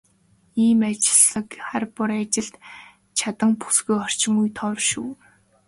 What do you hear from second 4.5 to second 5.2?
ховор шүү.